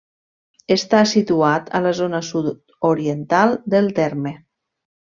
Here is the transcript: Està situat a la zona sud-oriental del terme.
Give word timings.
Està 0.75 1.01
situat 1.11 1.69
a 1.81 1.83
la 1.89 1.93
zona 2.01 2.23
sud-oriental 2.31 3.57
del 3.77 3.97
terme. 4.03 4.37